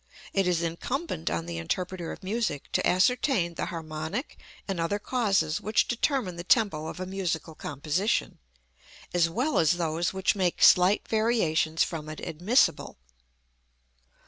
It 0.33 0.47
is 0.47 0.63
incumbent 0.63 1.29
on 1.29 1.45
the 1.45 1.59
interpreter 1.59 2.11
of 2.11 2.23
music 2.23 2.71
to 2.71 2.87
ascertain 2.87 3.53
the 3.53 3.67
harmonic 3.67 4.39
and 4.67 4.79
other 4.79 4.97
causes 4.97 5.61
which 5.61 5.87
determine 5.87 6.37
the 6.37 6.43
tempo 6.43 6.87
of 6.87 6.99
a 6.99 7.05
musical 7.05 7.53
composition, 7.53 8.39
as 9.13 9.29
well 9.29 9.59
as 9.59 9.73
those 9.73 10.11
which 10.11 10.33
make 10.35 10.63
slight 10.63 11.07
variations 11.07 11.83
from 11.83 12.09
it 12.09 12.19
admissible. 12.19 12.97